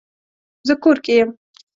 [0.67, 1.29] زه کور کې یم